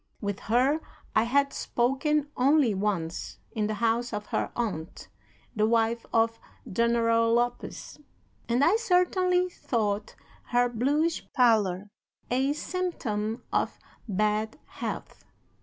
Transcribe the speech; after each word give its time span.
With 0.19 0.39
her 0.49 0.79
I 1.15 1.25
had 1.25 1.53
spoken 1.53 2.31
only 2.35 2.73
once, 2.73 3.37
in 3.51 3.67
the 3.67 3.75
house 3.75 4.13
of 4.13 4.25
her 4.29 4.51
aunt, 4.55 5.09
the 5.55 5.67
wife 5.67 6.07
of 6.11 6.39
General 6.67 7.31
Lopez, 7.35 7.99
and 8.49 8.63
I 8.63 8.77
certainly 8.77 9.47
thought 9.47 10.15
her 10.45 10.67
bluish 10.69 11.31
pallor 11.33 11.91
a 12.31 12.53
symptom 12.53 13.43
of 13.53 13.77
bad 14.07 14.57
health. 14.65 15.23